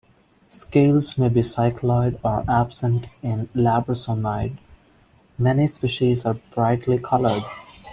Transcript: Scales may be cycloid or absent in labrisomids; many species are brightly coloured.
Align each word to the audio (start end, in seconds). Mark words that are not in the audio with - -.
Scales 0.47 1.15
may 1.15 1.29
be 1.29 1.41
cycloid 1.43 2.19
or 2.23 2.43
absent 2.49 3.05
in 3.21 3.45
labrisomids; 3.49 4.57
many 5.37 5.67
species 5.67 6.25
are 6.25 6.37
brightly 6.55 6.97
coloured. 6.97 7.43